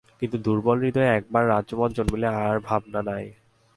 কিন্তু 0.19 0.37
দুর্বল 0.37 0.77
হৃদয়ে 0.81 1.15
একবার 1.15 1.43
রাজ্যমদ 1.47 1.89
জন্মিলে 1.93 2.29
আর 2.41 2.55
ভাবনা 2.59 3.01
নাই। 3.01 3.25